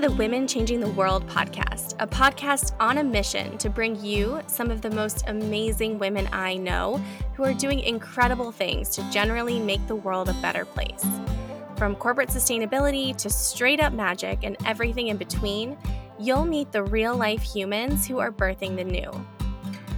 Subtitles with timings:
[0.00, 4.70] the Women Changing the World podcast, a podcast on a mission to bring you some
[4.70, 7.02] of the most amazing women I know
[7.34, 11.04] who are doing incredible things to generally make the world a better place.
[11.76, 15.76] From corporate sustainability to straight up magic and everything in between,
[16.16, 19.10] you'll meet the real life humans who are birthing the new.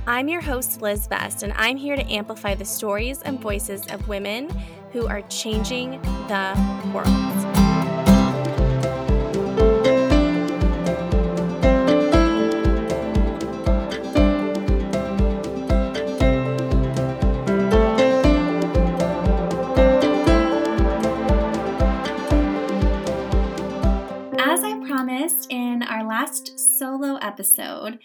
[0.07, 4.08] I'm your host, Lis Best, and I'm here to amplify the stories and voices of
[4.08, 4.48] women
[4.93, 7.39] who are changing the world.
[26.82, 27.98] Episode,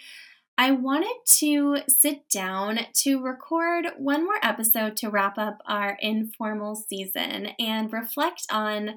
[0.57, 6.75] I wanted to sit down to record one more episode to wrap up our informal
[6.75, 8.95] season and reflect on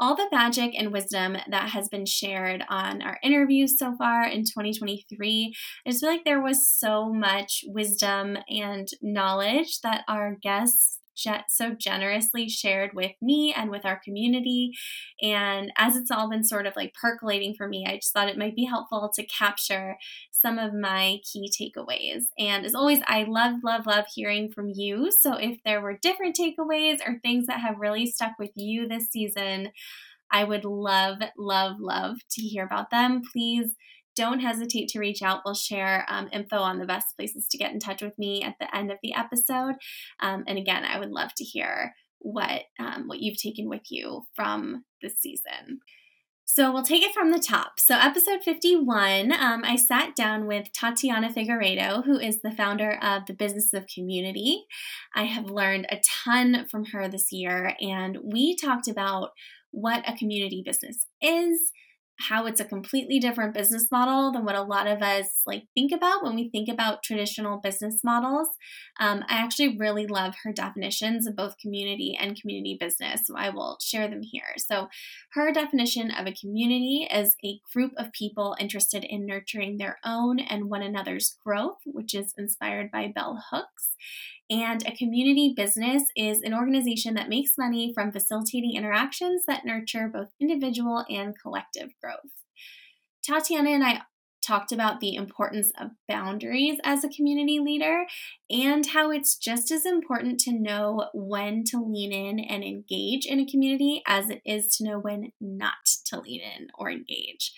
[0.00, 4.40] all the magic and wisdom that has been shared on our interviews so far in
[4.40, 5.54] 2023.
[5.86, 11.74] I just feel like there was so much wisdom and knowledge that our guests so
[11.78, 14.72] generously shared with me and with our community.
[15.20, 18.38] And as it's all been sort of like percolating for me, I just thought it
[18.38, 19.96] might be helpful to capture
[20.30, 22.24] some of my key takeaways.
[22.38, 25.10] And as always, I love, love, love hearing from you.
[25.12, 29.08] So if there were different takeaways or things that have really stuck with you this
[29.08, 29.70] season,
[30.30, 33.22] I would love, love, love to hear about them.
[33.32, 33.76] Please
[34.16, 35.42] don't hesitate to reach out.
[35.44, 38.56] We'll share um, info on the best places to get in touch with me at
[38.60, 39.74] the end of the episode.
[40.20, 44.26] Um, and again, I would love to hear what um, what you've taken with you
[44.34, 45.80] from this season.
[46.44, 47.80] So we'll take it from the top.
[47.80, 53.24] So, episode 51, um, I sat down with Tatiana Figueiredo, who is the founder of
[53.24, 54.64] the Business of Community.
[55.14, 59.30] I have learned a ton from her this year, and we talked about
[59.70, 61.72] what a community business is,
[62.18, 65.92] how it's a completely different business model than what a lot of us like think
[65.92, 68.48] about when we think about traditional business models.
[69.00, 73.50] Um, I actually really love her definitions of both community and community business, so I
[73.50, 74.54] will share them here.
[74.58, 74.88] So,
[75.32, 80.38] her definition of a community is a group of people interested in nurturing their own
[80.38, 83.96] and one another's growth, which is inspired by Bell Hooks.
[84.52, 90.10] And a community business is an organization that makes money from facilitating interactions that nurture
[90.12, 92.32] both individual and collective growth.
[93.26, 94.02] Tatiana and I
[94.46, 98.04] talked about the importance of boundaries as a community leader
[98.50, 103.40] and how it's just as important to know when to lean in and engage in
[103.40, 107.54] a community as it is to know when not to lean in or engage.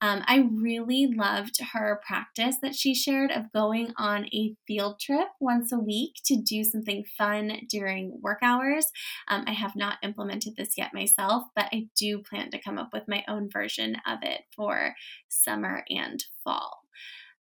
[0.00, 5.28] Um, I really loved her practice that she shared of going on a field trip
[5.40, 8.86] once a week to do something fun during work hours.
[9.28, 12.90] Um, I have not implemented this yet myself, but I do plan to come up
[12.92, 14.94] with my own version of it for
[15.28, 16.79] summer and fall.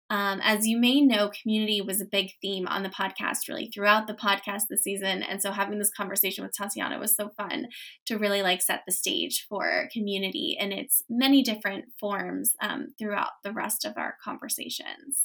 [0.09, 4.07] Um, as you may know, community was a big theme on the podcast really throughout
[4.07, 5.23] the podcast this season.
[5.23, 7.68] And so having this conversation with Tatiana was so fun
[8.06, 13.31] to really like set the stage for community in its many different forms um, throughout
[13.44, 15.23] the rest of our conversations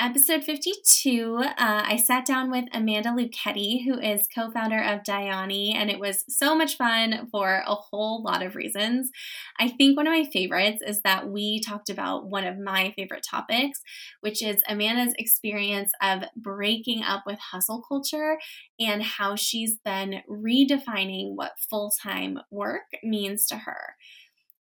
[0.00, 5.74] episode 52, uh, I sat down with Amanda Lucchetti, who is co founder of Diani,
[5.74, 9.10] and it was so much fun for a whole lot of reasons.
[9.58, 13.26] I think one of my favorites is that we talked about one of my favorite
[13.28, 13.80] topics,
[14.20, 18.38] which is Amanda's experience of breaking up with hustle culture
[18.78, 23.96] and how she's been redefining what full time work means to her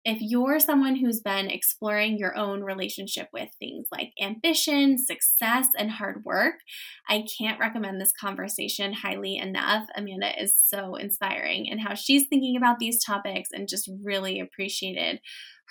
[0.08, 5.92] if you're someone who's been exploring your own relationship with things like ambition, success, and
[5.92, 6.54] hard work,
[7.10, 9.86] I can't recommend this conversation highly enough.
[9.98, 15.20] Amanda is so inspiring in how she's thinking about these topics and just really appreciated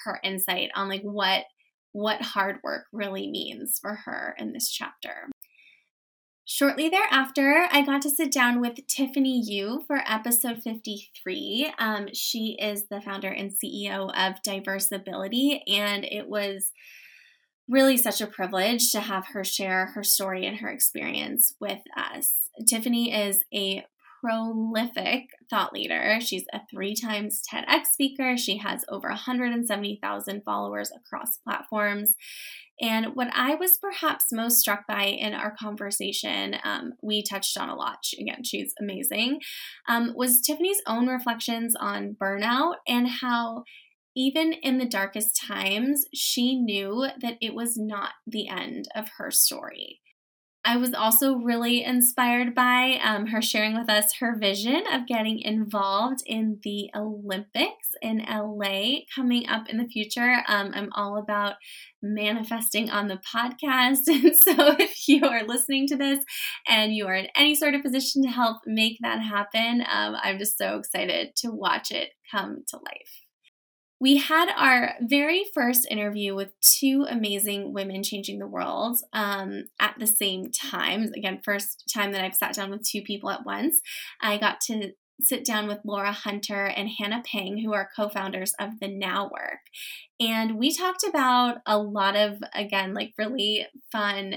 [0.05, 1.45] her insight on like what
[1.93, 5.31] what hard work really means for her in this chapter.
[6.49, 11.73] Shortly thereafter, I got to sit down with Tiffany Yu for episode 53.
[11.77, 16.71] Um, she is the founder and CEO of Diversability, and it was
[17.69, 22.49] really such a privilege to have her share her story and her experience with us.
[22.65, 23.85] Tiffany is a
[24.27, 26.19] prolific thought leader.
[26.21, 28.37] She's a three times TEDx speaker.
[28.37, 32.17] She has over 170,000 followers across platforms.
[32.81, 37.69] And what I was perhaps most struck by in our conversation, um, we touched on
[37.69, 37.99] a lot.
[38.03, 39.41] She, again, she's amazing,
[39.89, 43.63] um, was Tiffany's own reflections on burnout and how
[44.17, 49.31] even in the darkest times, she knew that it was not the end of her
[49.31, 50.01] story.
[50.67, 55.39] I was also really inspired by um, her sharing with us her vision of getting
[55.39, 60.43] involved in the Olympics in LA coming up in the future.
[60.49, 61.55] Um, I'm all about
[62.03, 64.09] manifesting on the podcast.
[64.27, 66.25] And so if you are listening to this
[66.67, 70.39] and you are in any sort of position to help make that happen, um, I'm
[70.39, 73.26] just so excited to watch it come to life.
[73.99, 79.95] We had our very first interview with two amazing women changing the world um, at
[79.99, 81.11] the same time.
[81.17, 83.81] Again, first time that I've sat down with two people at once.
[84.21, 88.53] I got to sit down with Laura Hunter and Hannah Pang, who are co founders
[88.61, 89.61] of the Now Work.
[90.21, 94.37] And we talked about a lot of, again, like really fun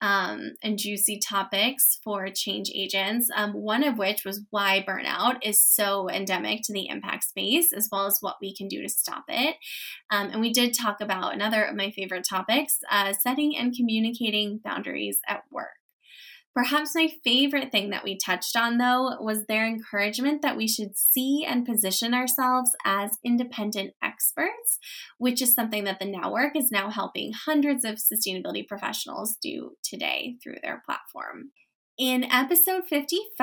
[0.00, 3.30] um, and juicy topics for change agents.
[3.34, 7.88] Um, one of which was why burnout is so endemic to the impact space, as
[7.90, 9.56] well as what we can do to stop it.
[10.10, 14.60] Um, and we did talk about another of my favorite topics uh, setting and communicating
[14.62, 15.79] boundaries at work.
[16.60, 20.94] Perhaps my favorite thing that we touched on, though, was their encouragement that we should
[20.94, 24.78] see and position ourselves as independent experts,
[25.16, 29.70] which is something that the Now Work is now helping hundreds of sustainability professionals do
[29.82, 31.52] today through their platform.
[32.00, 33.36] In episode 55,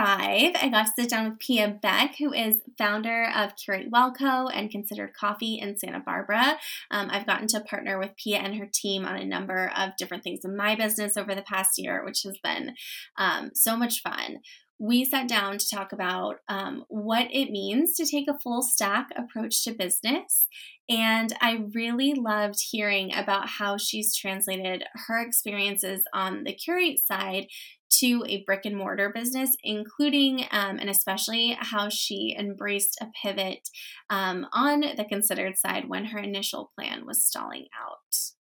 [0.55, 4.71] I got to sit down with Pia Beck, who is founder of Curate Wellco and
[4.71, 6.57] Considered Coffee in Santa Barbara.
[6.89, 10.23] Um, I've gotten to partner with Pia and her team on a number of different
[10.23, 12.73] things in my business over the past year, which has been
[13.15, 14.39] um, so much fun
[14.79, 19.07] we sat down to talk about um, what it means to take a full stack
[19.17, 20.47] approach to business.
[20.89, 27.47] And I really loved hearing about how she's translated her experiences on the curate side
[27.99, 33.69] to a brick and mortar business, including um, and especially how she embraced a pivot
[34.09, 38.36] um, on the considered side when her initial plan was stalling out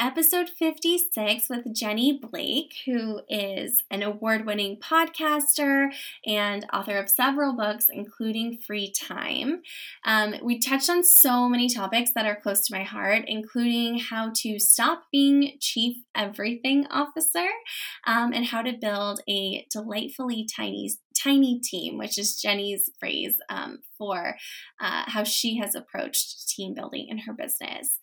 [0.00, 5.92] episode 56 with Jenny Blake, who is an award winning podcaster
[6.24, 9.60] and author of several books, including Free Time.
[10.06, 14.32] Um, we touched on so many topics that are close to my heart, including how
[14.36, 17.46] to stop being chief everything officer
[18.06, 20.90] um, and how to build a delightfully tiny
[21.22, 24.36] tiny team, which is Jenny's phrase um, for
[24.80, 27.98] uh, how she has approached team building in her business.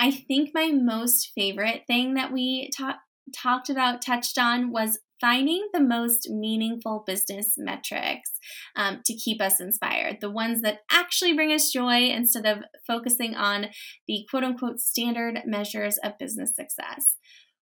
[0.00, 3.00] I think my most favorite thing that we ta-
[3.36, 8.30] talked about, touched on, was finding the most meaningful business metrics
[8.76, 13.34] um, to keep us inspired, the ones that actually bring us joy instead of focusing
[13.34, 13.66] on
[14.08, 17.16] the quote unquote standard measures of business success.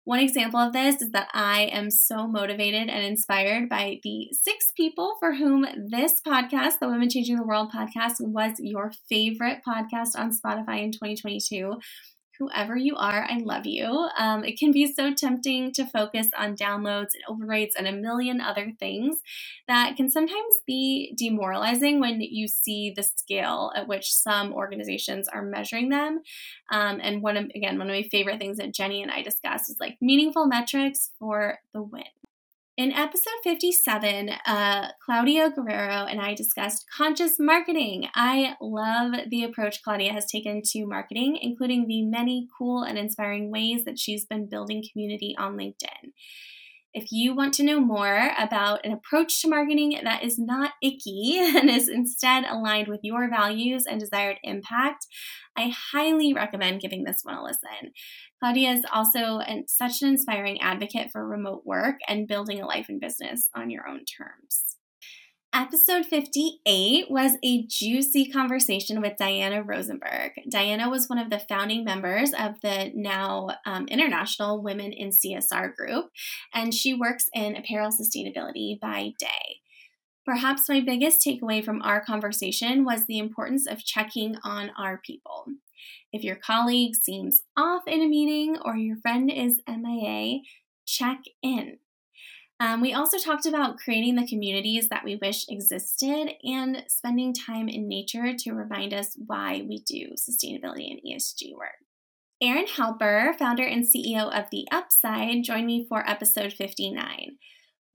[0.04, 4.72] One example of this is that I am so motivated and inspired by the six
[4.76, 10.16] people for whom this podcast, the Women Changing the World podcast, was your favorite podcast
[10.16, 11.74] on Spotify in 2022
[12.40, 14.08] whoever you are, I love you.
[14.18, 17.92] Um, it can be so tempting to focus on downloads and open rates and a
[17.92, 19.18] million other things
[19.68, 25.44] that can sometimes be demoralizing when you see the scale at which some organizations are
[25.44, 26.22] measuring them.
[26.72, 29.70] Um, and one of, again, one of my favorite things that Jenny and I discussed
[29.70, 32.04] is like meaningful metrics for the win.
[32.80, 38.08] In episode 57, uh, Claudia Guerrero and I discussed conscious marketing.
[38.16, 43.52] I love the approach Claudia has taken to marketing, including the many cool and inspiring
[43.52, 46.14] ways that she's been building community on LinkedIn.
[46.94, 51.38] If you want to know more about an approach to marketing that is not icky
[51.40, 55.06] and is instead aligned with your values and desired impact,
[55.56, 57.92] I highly recommend giving this one a listen.
[58.40, 62.88] Claudia is also an, such an inspiring advocate for remote work and building a life
[62.90, 64.79] and business on your own terms.
[65.52, 70.34] Episode 58 was a juicy conversation with Diana Rosenberg.
[70.48, 75.76] Diana was one of the founding members of the now um, International Women in CSR
[75.76, 76.12] group,
[76.54, 79.62] and she works in apparel sustainability by day.
[80.24, 85.46] Perhaps my biggest takeaway from our conversation was the importance of checking on our people.
[86.14, 90.42] If your colleague seems off in a meeting or your friend is MIA,
[90.86, 91.80] check in.
[92.62, 97.70] Um, we also talked about creating the communities that we wish existed and spending time
[97.70, 101.78] in nature to remind us why we do sustainability and ESG work.
[102.42, 107.38] Erin Halper, founder and CEO of The Upside, joined me for episode 59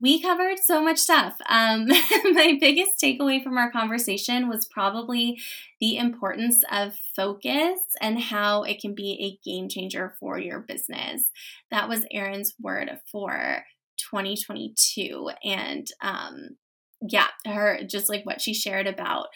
[0.01, 1.35] we covered so much stuff.
[1.49, 1.87] Um,
[2.31, 5.39] my biggest takeaway from our conversation was probably
[5.79, 11.23] the importance of focus and how it can be a game changer for your business.
[11.71, 13.63] That was Erin's word for
[13.97, 15.29] 2022.
[15.43, 16.57] And um,
[17.01, 19.27] yeah, her just like what she shared about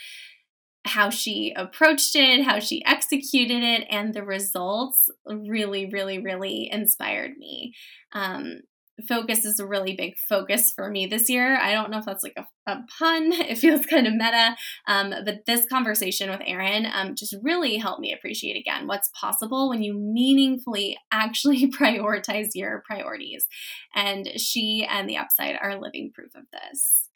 [0.86, 7.38] how she approached it, how she executed it, and the results really, really, really inspired
[7.38, 7.74] me.
[8.14, 8.62] Um,
[9.08, 11.58] focus is a really big focus for me this year.
[11.58, 14.56] I don't know if that's like a, a pun, it feels kind of meta,
[14.88, 19.70] um, but this conversation with Erin um, just really helped me appreciate again what's possible
[19.70, 23.48] when you meaningfully actually prioritize your priorities.
[23.96, 27.10] And she and the upside are living proof of this.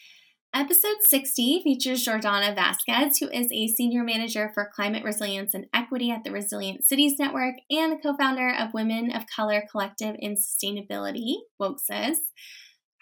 [0.56, 6.12] Episode 60 features Jordana Vasquez, who is a senior manager for climate resilience and equity
[6.12, 10.36] at the Resilient Cities Network and the co founder of Women of Color Collective in
[10.36, 12.18] Sustainability, WOCSUS.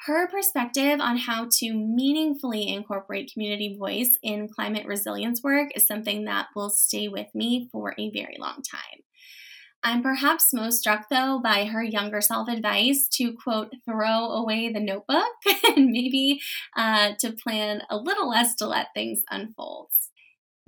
[0.05, 6.24] Her perspective on how to meaningfully incorporate community voice in climate resilience work is something
[6.25, 9.01] that will stay with me for a very long time.
[9.83, 14.79] I'm perhaps most struck, though, by her younger self advice to quote, throw away the
[14.79, 15.33] notebook
[15.63, 16.41] and maybe
[16.77, 19.89] uh, to plan a little less to let things unfold.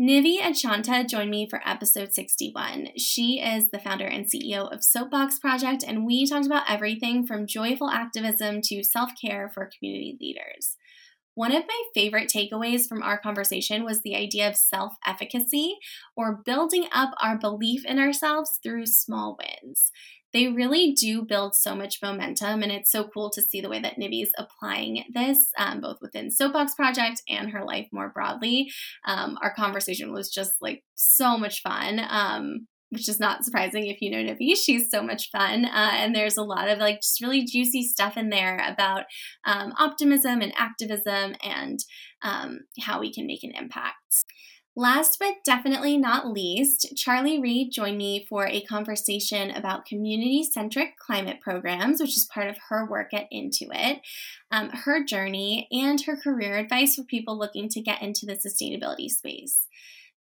[0.02, 2.90] Nivi Achanta joined me for episode 61.
[2.98, 7.46] She is the founder and CEO of Soapbox Project, and we talked about everything from
[7.46, 10.78] joyful activism to self care for community leaders.
[11.36, 15.78] One of my favorite takeaways from our conversation was the idea of self efficacy
[16.16, 19.92] or building up our belief in ourselves through small wins.
[20.34, 23.80] They really do build so much momentum, and it's so cool to see the way
[23.80, 28.72] that Nivi's applying this, um, both within Soapbox Project and her life more broadly.
[29.06, 32.02] Um, our conversation was just like so much fun.
[32.10, 34.56] Um, which is not surprising if you know Nivi.
[34.56, 35.66] She's so much fun.
[35.66, 39.04] Uh, and there's a lot of like just really juicy stuff in there about
[39.46, 41.80] um, optimism and activism and
[42.22, 43.98] um, how we can make an impact.
[44.76, 50.98] Last but definitely not least, Charlie Reed joined me for a conversation about community centric
[50.98, 54.00] climate programs, which is part of her work at Intuit,
[54.50, 59.10] um, her journey, and her career advice for people looking to get into the sustainability
[59.10, 59.68] space.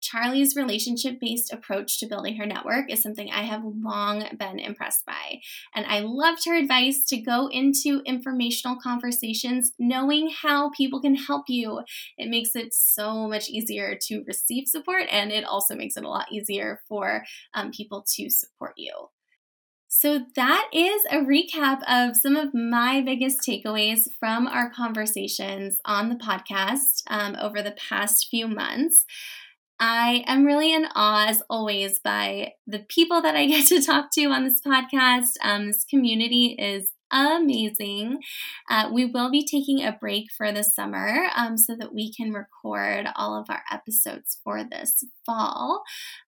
[0.02, 5.06] Charlie's relationship based approach to building her network is something I have long been impressed
[5.06, 5.40] by.
[5.76, 11.46] And I loved her advice to go into informational conversations knowing how people can help
[11.48, 11.82] you.
[12.18, 16.10] It makes it so much easier to receive support, and it also makes it a
[16.10, 18.92] lot easier for um, people to support you.
[19.94, 26.08] So, that is a recap of some of my biggest takeaways from our conversations on
[26.08, 29.06] the podcast um, over the past few months.
[29.84, 34.12] I am really in awe, as always, by the people that I get to talk
[34.14, 35.32] to on this podcast.
[35.44, 38.20] Um, this community is amazing.
[38.70, 42.32] Uh, we will be taking a break for the summer um, so that we can
[42.32, 45.82] record all of our episodes for this fall.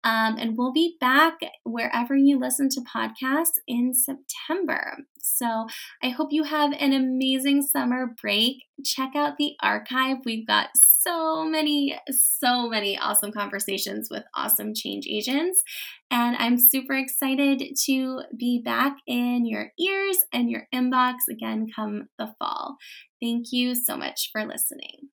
[0.03, 4.97] Um, and we'll be back wherever you listen to podcasts in September.
[5.23, 5.67] So
[6.03, 8.63] I hope you have an amazing summer break.
[8.83, 10.17] Check out the archive.
[10.25, 15.63] We've got so many, so many awesome conversations with awesome change agents.
[16.11, 22.09] And I'm super excited to be back in your ears and your inbox again come
[22.19, 22.75] the fall.
[23.21, 25.09] Thank you so much for listening.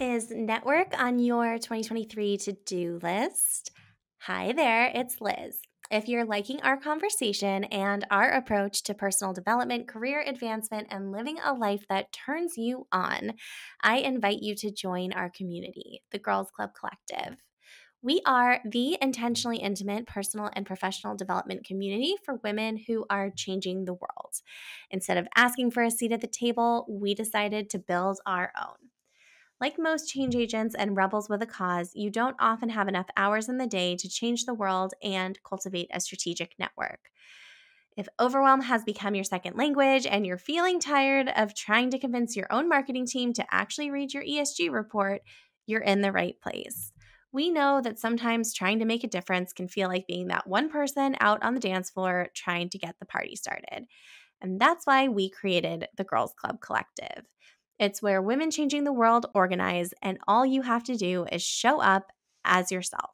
[0.00, 3.70] Is network on your 2023 to do list?
[4.22, 5.60] Hi there, it's Lis.
[5.90, 11.36] If you're liking our conversation and our approach to personal development, career advancement, and living
[11.44, 13.34] a life that turns you on,
[13.82, 17.36] I invite you to join our community, the Girls Club Collective.
[18.00, 23.84] We are the intentionally intimate personal and professional development community for women who are changing
[23.84, 24.36] the world.
[24.90, 28.89] Instead of asking for a seat at the table, we decided to build our own.
[29.60, 33.48] Like most change agents and rebels with a cause, you don't often have enough hours
[33.48, 37.10] in the day to change the world and cultivate a strategic network.
[37.96, 42.36] If overwhelm has become your second language and you're feeling tired of trying to convince
[42.36, 45.20] your own marketing team to actually read your ESG report,
[45.66, 46.92] you're in the right place.
[47.32, 50.70] We know that sometimes trying to make a difference can feel like being that one
[50.70, 53.86] person out on the dance floor trying to get the party started.
[54.40, 57.26] And that's why we created the Girls Club Collective.
[57.80, 61.80] It's where women changing the world organize, and all you have to do is show
[61.80, 62.12] up
[62.44, 63.12] as yourself.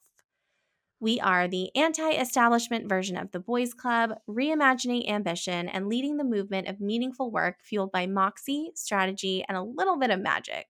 [0.99, 6.25] We are the anti establishment version of the Boys Club, reimagining ambition and leading the
[6.25, 10.67] movement of meaningful work fueled by moxie, strategy, and a little bit of magic.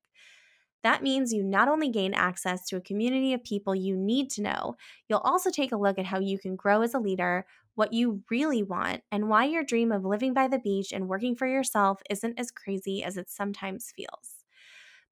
[0.82, 4.42] That means you not only gain access to a community of people you need to
[4.42, 4.76] know,
[5.08, 8.24] you'll also take a look at how you can grow as a leader what you
[8.30, 12.02] really want, and why your dream of living by the beach and working for yourself
[12.10, 14.44] isn't as crazy as it sometimes feels.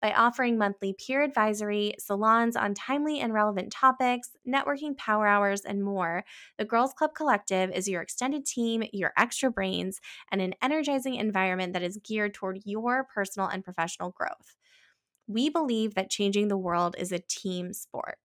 [0.02, 5.82] By offering monthly peer advisory, salons on timely and relevant topics, networking power hours, and
[5.82, 6.24] more,
[6.58, 11.72] the Girls Club Collective is your extended team, your extra brains, and an energizing environment
[11.72, 14.56] that is geared toward your personal and professional growth.
[15.26, 18.18] We believe that changing the world is a team sport.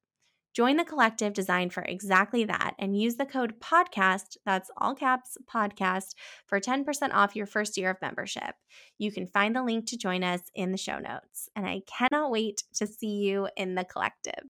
[0.53, 5.37] Join the collective designed for exactly that and use the code PODCAST, that's all caps
[5.51, 6.15] podcast,
[6.47, 8.55] for 10% off your first year of membership.
[8.97, 11.49] You can find the link to join us in the show notes.
[11.55, 14.49] And I cannot wait to see you in the collective.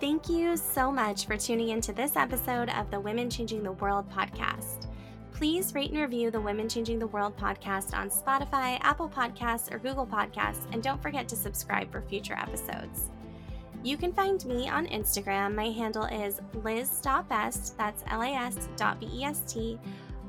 [0.00, 4.10] Thank you so much for tuning into this episode of the Women Changing the World
[4.10, 4.83] podcast.
[5.44, 9.78] Please rate and review the Women Changing the World podcast on Spotify, Apple Podcasts, or
[9.78, 13.10] Google Podcasts, and don't forget to subscribe for future episodes.
[13.82, 15.54] You can find me on Instagram.
[15.54, 19.78] My handle is lis.best, that's L A S dot B E S T,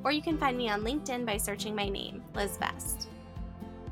[0.04, 3.08] or you can find me on LinkedIn by searching my name, Lis Best.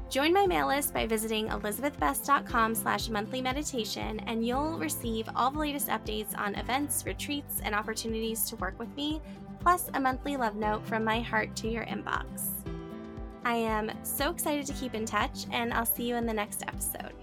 [0.09, 5.57] Join my mail list by visiting elizabethbest.com slash monthly meditation, and you'll receive all the
[5.57, 9.21] latest updates on events, retreats, and opportunities to work with me
[9.63, 12.49] plus a monthly love note from my heart to your inbox.
[13.45, 16.63] I am so excited to keep in touch, and I'll see you in the next
[16.63, 17.22] episode.